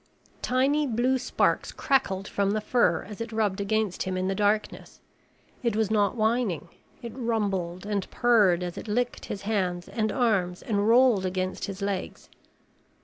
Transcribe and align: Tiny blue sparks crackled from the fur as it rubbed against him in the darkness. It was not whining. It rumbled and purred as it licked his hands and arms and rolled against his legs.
Tiny 0.41 0.87
blue 0.87 1.19
sparks 1.19 1.71
crackled 1.71 2.27
from 2.27 2.49
the 2.49 2.59
fur 2.59 3.03
as 3.03 3.21
it 3.21 3.31
rubbed 3.31 3.61
against 3.61 4.01
him 4.01 4.17
in 4.17 4.27
the 4.27 4.33
darkness. 4.33 4.99
It 5.61 5.75
was 5.75 5.91
not 5.91 6.15
whining. 6.15 6.69
It 7.03 7.13
rumbled 7.15 7.85
and 7.85 8.09
purred 8.09 8.63
as 8.63 8.79
it 8.79 8.87
licked 8.87 9.25
his 9.25 9.43
hands 9.43 9.87
and 9.87 10.11
arms 10.11 10.63
and 10.63 10.87
rolled 10.87 11.23
against 11.23 11.65
his 11.65 11.83
legs. 11.83 12.29